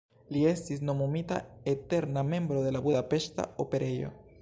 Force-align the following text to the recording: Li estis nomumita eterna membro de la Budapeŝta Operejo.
Li 0.35 0.39
estis 0.51 0.81
nomumita 0.89 1.37
eterna 1.75 2.25
membro 2.33 2.67
de 2.67 2.75
la 2.77 2.85
Budapeŝta 2.89 3.51
Operejo. 3.67 4.15